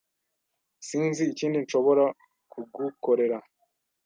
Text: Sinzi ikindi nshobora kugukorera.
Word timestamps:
Sinzi 0.87 1.21
ikindi 1.31 1.57
nshobora 1.63 2.05
kugukorera. 2.51 3.37